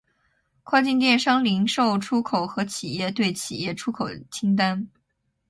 [0.63, 4.89] 跨境电商零售出口和企业对企业出口清单